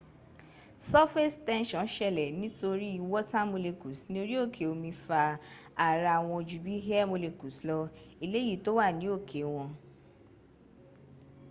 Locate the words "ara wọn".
5.87-6.41